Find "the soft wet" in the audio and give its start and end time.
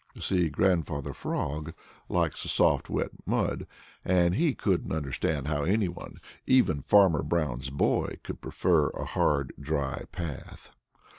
2.41-3.11